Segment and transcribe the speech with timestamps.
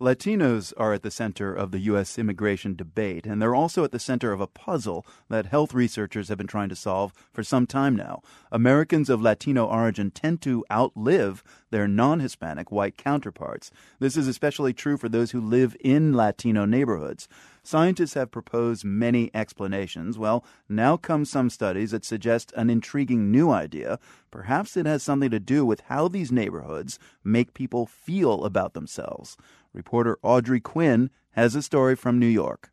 [0.00, 2.18] Latinos are at the center of the U.S.
[2.18, 6.38] immigration debate, and they're also at the center of a puzzle that health researchers have
[6.38, 8.20] been trying to solve for some time now.
[8.50, 11.44] Americans of Latino origin tend to outlive
[11.74, 13.72] their non Hispanic white counterparts.
[13.98, 17.26] This is especially true for those who live in Latino neighborhoods.
[17.64, 20.16] Scientists have proposed many explanations.
[20.16, 23.98] Well, now come some studies that suggest an intriguing new idea.
[24.30, 29.36] Perhaps it has something to do with how these neighborhoods make people feel about themselves.
[29.72, 32.70] Reporter Audrey Quinn has a story from New York.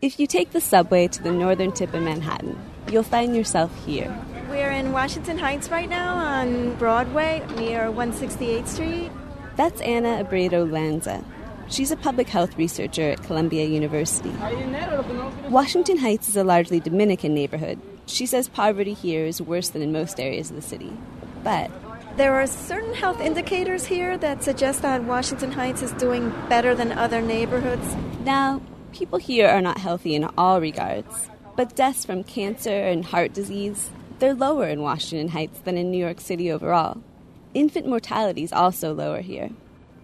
[0.00, 2.58] If you take the subway to the northern tip of Manhattan,
[2.90, 4.10] you'll find yourself here.
[4.92, 9.10] In Washington Heights right now on Broadway near 168th Street.
[9.56, 11.24] That's Anna Abraído-Lanza.
[11.70, 14.28] She's a public health researcher at Columbia University.
[15.48, 17.80] Washington Heights is a largely Dominican neighborhood.
[18.04, 20.92] She says poverty here is worse than in most areas of the city.
[21.42, 21.70] But
[22.18, 26.92] there are certain health indicators here that suggest that Washington Heights is doing better than
[26.92, 27.96] other neighborhoods.
[28.26, 28.60] Now,
[28.92, 33.90] people here are not healthy in all regards, but deaths from cancer and heart disease,
[34.22, 37.02] they're lower in Washington Heights than in New York City overall.
[37.54, 39.50] Infant mortality is also lower here.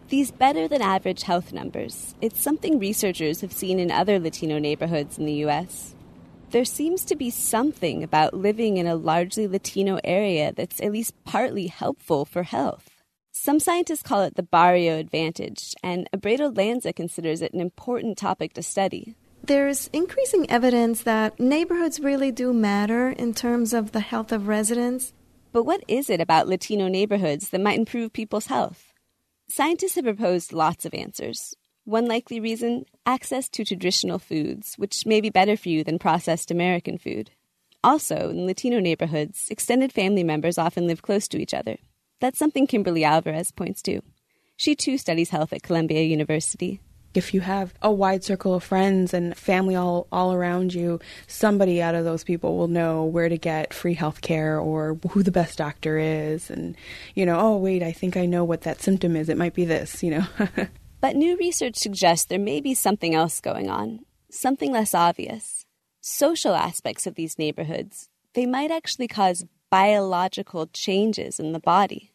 [0.09, 5.19] These better than average health numbers, it's something researchers have seen in other Latino neighborhoods
[5.19, 5.95] in the US.
[6.51, 11.15] There seems to be something about living in a largely Latino area that's at least
[11.23, 12.91] partly helpful for health.
[13.31, 18.65] Some scientists call it the barrio advantage, and Abraído-Lanza considers it an important topic to
[18.65, 19.15] study.
[19.49, 25.15] There's increasing evidence that neighborhoods really do matter in terms of the health of residents.
[25.53, 28.93] But what is it about Latino neighborhoods that might improve people's health?
[29.49, 31.55] Scientists have proposed lots of answers.
[31.85, 36.51] One likely reason access to traditional foods, which may be better for you than processed
[36.51, 37.31] American food.
[37.83, 41.79] Also, in Latino neighborhoods, extended family members often live close to each other.
[42.21, 44.03] That's something Kimberly Alvarez points to.
[44.59, 46.83] She too studies health at Columbia University
[47.15, 51.81] if you have a wide circle of friends and family all, all around you, somebody
[51.81, 55.31] out of those people will know where to get free health care or who the
[55.31, 56.51] best doctor is.
[56.51, 56.77] And,
[57.15, 59.29] you know, oh, wait, I think I know what that symptom is.
[59.29, 60.27] It might be this, you know.
[61.01, 64.01] but new research suggests there may be something else going on,
[64.31, 65.65] something less obvious.
[66.01, 72.13] Social aspects of these neighborhoods, they might actually cause biological changes in the body.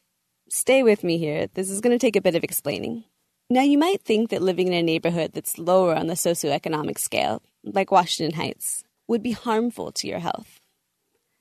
[0.50, 1.48] Stay with me here.
[1.54, 3.04] This is going to take a bit of explaining.
[3.50, 7.42] Now, you might think that living in a neighborhood that's lower on the socioeconomic scale,
[7.64, 10.60] like Washington Heights, would be harmful to your health.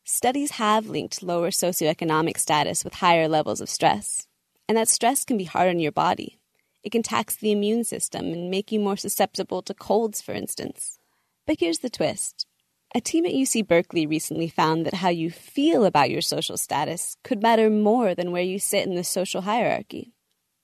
[0.04, 4.26] Studies have linked lower socioeconomic status with higher levels of stress,
[4.68, 6.38] and that stress can be hard on your body.
[6.82, 10.98] It can tax the immune system and make you more susceptible to colds, for instance.
[11.46, 12.46] But here's the twist.
[12.94, 17.16] A team at UC Berkeley recently found that how you feel about your social status
[17.22, 20.12] could matter more than where you sit in the social hierarchy.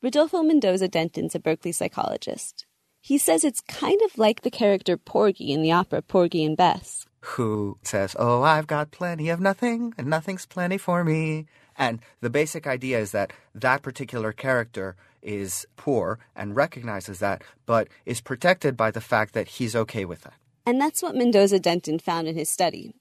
[0.00, 2.66] Rodolfo Mendoza Denton's a Berkeley psychologist.
[3.00, 7.04] He says it's kind of like the character Porgy in the opera Porgy and Bess.
[7.20, 11.46] Who says, Oh, I've got plenty of nothing, and nothing's plenty for me.
[11.76, 17.88] And the basic idea is that that particular character is poor and recognizes that, but
[18.06, 20.34] is protected by the fact that he's okay with that.
[20.64, 22.94] And that's what Mendoza Denton found in his study.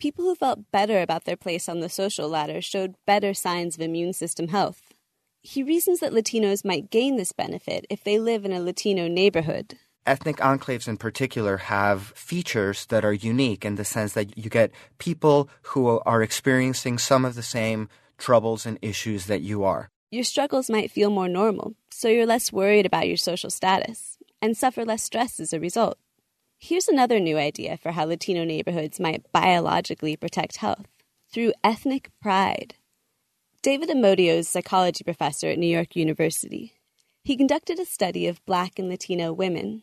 [0.00, 3.82] People who felt better about their place on the social ladder showed better signs of
[3.82, 4.89] immune system health.
[5.42, 9.78] He reasons that Latinos might gain this benefit if they live in a Latino neighborhood.
[10.06, 14.70] Ethnic enclaves in particular have features that are unique in the sense that you get
[14.98, 19.88] people who are experiencing some of the same troubles and issues that you are.
[20.10, 24.56] Your struggles might feel more normal, so you're less worried about your social status and
[24.56, 25.98] suffer less stress as a result.
[26.58, 30.86] Here's another new idea for how Latino neighborhoods might biologically protect health
[31.32, 32.74] through ethnic pride.
[33.62, 36.72] David Amodio is psychology professor at New York University.
[37.22, 39.82] He conducted a study of black and Latino women.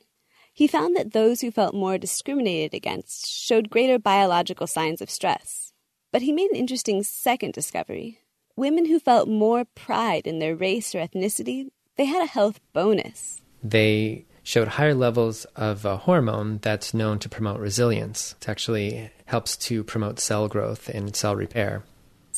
[0.52, 5.74] He found that those who felt more discriminated against showed greater biological signs of stress.
[6.12, 8.18] But he made an interesting second discovery.
[8.56, 11.68] Women who felt more pride in their race or ethnicity,
[11.98, 13.42] they had a health bonus.
[13.64, 18.34] They showed higher levels of a hormone that's known to promote resilience.
[18.42, 21.84] It actually helps to promote cell growth and cell repair.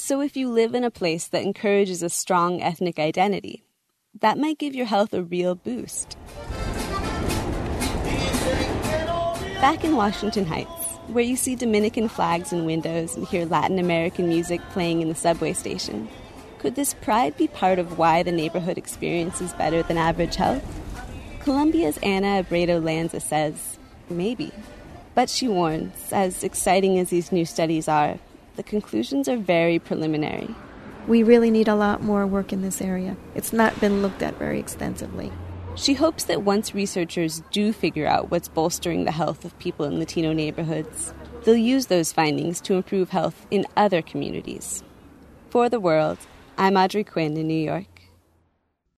[0.01, 3.63] So, if you live in a place that encourages a strong ethnic identity,
[4.22, 6.18] that might give your health a real boost.
[9.60, 10.69] Back in Washington Heights,
[11.07, 15.16] where you see Dominican flags in windows and hear Latin American music playing in the
[15.16, 16.07] subway station,
[16.60, 20.63] could this pride be part of why the neighborhood experiences better than average health?
[21.42, 23.78] Columbia's Anna Abraído-Lanza says,
[24.10, 24.54] maybe.
[25.13, 28.18] But she warns, as exciting as these new studies are,
[28.60, 30.54] the conclusions are very preliminary.
[31.08, 33.16] We really need a lot more work in this area.
[33.34, 35.32] It's not been looked at very extensively.
[35.76, 39.98] She hopes that once researchers do figure out what's bolstering the health of people in
[39.98, 41.14] Latino neighborhoods,
[41.46, 44.84] they'll use those findings to improve health in other communities.
[45.50, 46.18] For the world,
[46.58, 47.99] I'm Audrey Quinn in New York.